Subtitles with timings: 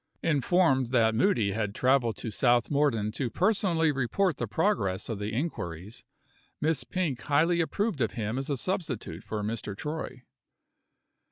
[0.23, 5.31] Informed that Moody had travelled to South Morden to personally report the progress of the
[5.31, 6.03] inquiries,
[6.59, 9.77] Miss Pink highly approved of him as a substitute for Mr.
[9.77, 10.23] Troy.